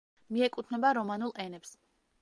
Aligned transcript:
მიეკუთვნება 0.37 0.95
რომანულ 0.99 1.37
ენებს. 1.47 1.79